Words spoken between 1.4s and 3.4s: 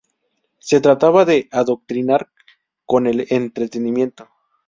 adoctrinar con el